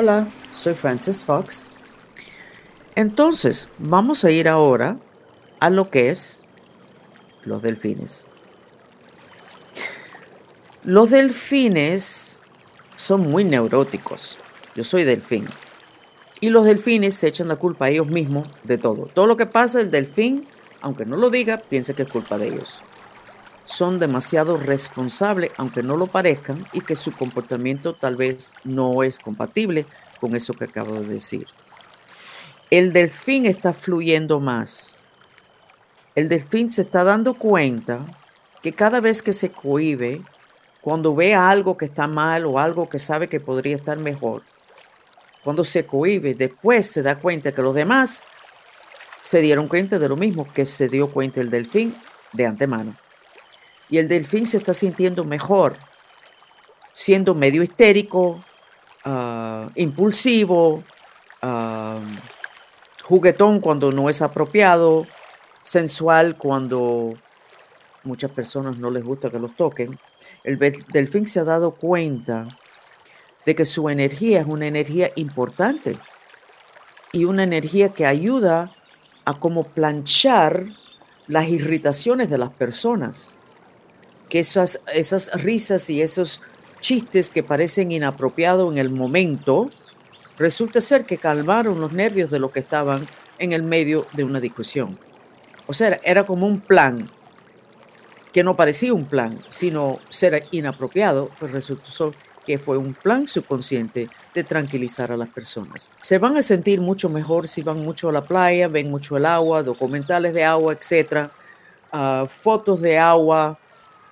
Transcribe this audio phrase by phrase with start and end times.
[0.00, 1.70] Hola, soy Francis Fox.
[2.94, 4.96] Entonces, vamos a ir ahora
[5.58, 6.46] a lo que es
[7.44, 8.28] los delfines.
[10.84, 12.38] Los delfines
[12.96, 14.36] son muy neuróticos.
[14.76, 15.48] Yo soy delfín.
[16.40, 19.06] Y los delfines se echan la culpa a ellos mismos de todo.
[19.06, 20.46] Todo lo que pasa, el delfín,
[20.80, 22.82] aunque no lo diga, piensa que es culpa de ellos.
[23.68, 29.18] Son demasiado responsables, aunque no lo parezcan, y que su comportamiento tal vez no es
[29.18, 29.84] compatible
[30.20, 31.46] con eso que acabo de decir.
[32.70, 34.96] El delfín está fluyendo más.
[36.14, 38.00] El delfín se está dando cuenta
[38.62, 40.22] que cada vez que se cohibe,
[40.80, 44.42] cuando ve algo que está mal o algo que sabe que podría estar mejor,
[45.44, 48.22] cuando se cohibe, después se da cuenta que los demás
[49.20, 51.94] se dieron cuenta de lo mismo que se dio cuenta el delfín
[52.32, 52.94] de antemano.
[53.88, 55.76] Y el delfín se está sintiendo mejor,
[56.92, 58.44] siendo medio histérico,
[59.04, 60.84] ah, impulsivo,
[61.42, 62.00] ah,
[63.02, 65.06] juguetón cuando no es apropiado,
[65.62, 67.14] sensual cuando
[68.04, 69.98] muchas personas no les gusta que los toquen.
[70.44, 72.48] El delfín se ha dado cuenta
[73.46, 75.96] de que su energía es una energía importante
[77.12, 78.74] y una energía que ayuda
[79.24, 80.66] a como planchar
[81.26, 83.34] las irritaciones de las personas.
[84.28, 86.42] Que esas, esas risas y esos
[86.80, 89.70] chistes que parecen inapropiados en el momento,
[90.38, 93.02] resulta ser que calmaron los nervios de los que estaban
[93.38, 94.98] en el medio de una discusión.
[95.66, 97.10] O sea, era como un plan
[98.32, 102.12] que no parecía un plan, sino ser inapropiado, pues resultó
[102.46, 105.90] que fue un plan subconsciente de tranquilizar a las personas.
[106.00, 109.26] Se van a sentir mucho mejor si van mucho a la playa, ven mucho el
[109.26, 111.30] agua, documentales de agua, etcétera,
[111.92, 113.58] ah, fotos de agua,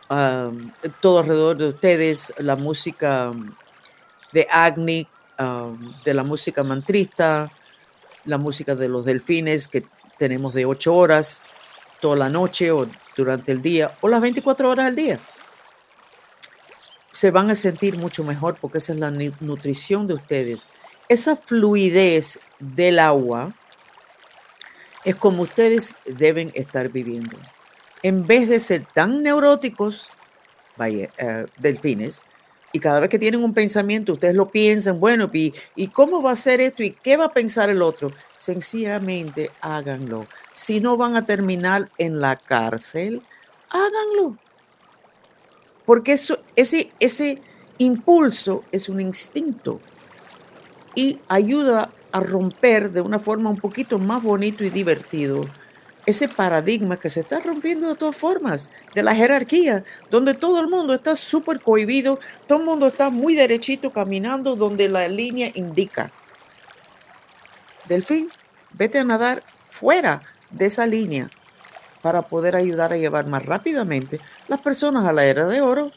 [0.09, 3.33] todo alrededor de ustedes, la música
[4.33, 5.07] de Agni,
[6.05, 7.51] de la música mantrista,
[8.25, 9.85] la música de los delfines que
[10.19, 11.42] tenemos de ocho horas
[12.01, 12.86] toda la noche o
[13.17, 15.19] durante el día o las 24 horas al día
[17.13, 20.69] se van a sentir mucho mejor porque esa es la nutrición de ustedes.
[21.09, 23.55] Esa fluidez del agua
[25.03, 27.39] es como ustedes deben estar viviendo.
[28.02, 30.08] En vez de ser tan neuróticos,
[30.79, 32.27] eh, delfines,
[32.73, 36.33] y cada vez que tienen un pensamiento, ustedes lo piensan, bueno, ¿y, ¿y cómo va
[36.33, 36.83] a ser esto?
[36.83, 38.12] ¿Y qué va a pensar el otro?
[38.36, 40.27] Sencillamente háganlo.
[40.52, 43.23] Si no van a terminar en la cárcel,
[43.70, 44.36] háganlo
[45.86, 47.40] porque eso, ese, ese
[47.79, 49.80] impulso es un instinto
[50.95, 55.42] y ayuda a romper de una forma un poquito más bonito y divertido
[56.06, 60.68] ese paradigma que se está rompiendo de todas formas, de la jerarquía, donde todo el
[60.68, 66.12] mundo está súper cohibido, todo el mundo está muy derechito caminando donde la línea indica.
[67.89, 68.30] Delfín,
[68.72, 71.28] vete a nadar fuera de esa línea
[72.02, 75.90] para poder ayudar a llevar más rápidamente las personas a la era de oro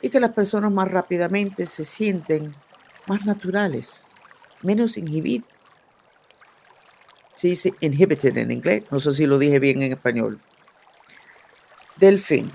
[0.00, 2.54] y que las personas más rápidamente se sienten
[3.06, 4.06] más naturales,
[4.62, 5.53] menos inhibidas.
[7.34, 10.40] Se dice inhibited en inglés, no sé si lo dije bien en español.
[11.96, 12.50] Delfín,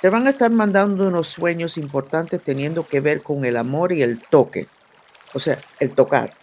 [0.00, 4.02] te van a estar mandando unos sueños importantes teniendo que ver con el amor y
[4.02, 4.66] el toque,
[5.32, 6.34] o sea, el tocar.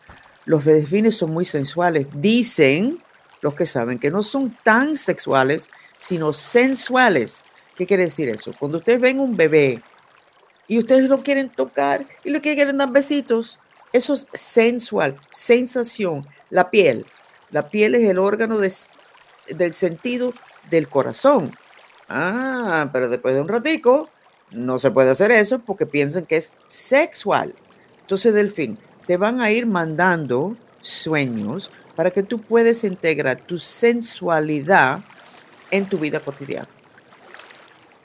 [0.45, 2.99] Los delfines son muy sensuales, dicen
[3.41, 7.45] los que saben que no son tan sexuales, sino sensuales.
[7.75, 8.53] ¿Qué quiere decir eso?
[8.57, 9.81] Cuando ustedes ven un bebé
[10.67, 13.59] y ustedes lo quieren tocar y lo quieren dar besitos,
[13.91, 17.05] eso es sensual, sensación, la piel.
[17.51, 20.33] La piel es el órgano del sentido
[20.69, 21.51] del corazón.
[22.07, 24.09] Ah, pero después de un ratico
[24.51, 27.53] no se puede hacer eso porque piensan que es sexual.
[28.01, 35.01] Entonces, Delfín, te van a ir mandando sueños para que tú puedas integrar tu sensualidad
[35.71, 36.67] en tu vida cotidiana.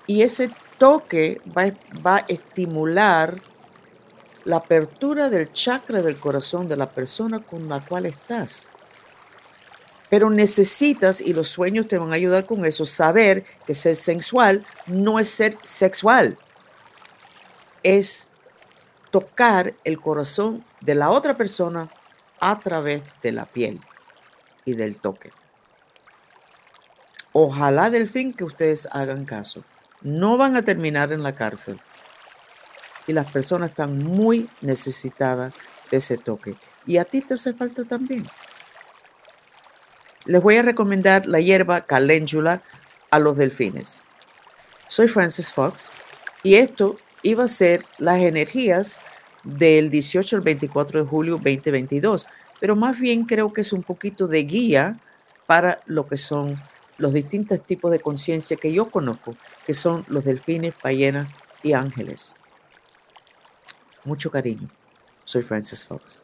[0.06, 1.72] Y ese toque va,
[2.04, 3.36] va, a estimular
[4.44, 8.70] la apertura del chakra del corazón de la persona con la cual estás.
[10.10, 14.64] Pero necesitas, y los sueños te van a ayudar con eso, saber que ser sensual
[14.86, 16.36] no es ser sexual,
[17.82, 18.28] es
[19.10, 21.88] tocar el corazón de la otra persona
[22.40, 23.80] a través de la piel
[24.64, 25.32] y del toque.
[27.32, 29.64] Ojalá del fin que ustedes hagan caso.
[30.02, 31.80] No van a terminar en la cárcel.
[33.06, 35.52] Y las personas están muy necesitadas
[35.90, 36.54] de ese toque.
[36.86, 38.24] Y a ti te hace falta también.
[40.26, 42.62] Les voy a recomendar la hierba caléndula
[43.10, 44.02] a los delfines.
[44.88, 45.92] Soy Francis Fox
[46.42, 49.00] y esto iba a ser las energías
[49.42, 52.26] del 18 al 24 de julio 2022,
[52.60, 54.98] pero más bien creo que es un poquito de guía
[55.46, 56.60] para lo que son
[56.96, 59.36] los distintos tipos de conciencia que yo conozco,
[59.66, 61.28] que son los delfines, ballenas
[61.62, 62.34] y ángeles.
[64.04, 64.68] Mucho cariño.
[65.24, 66.23] Soy Francis Fox.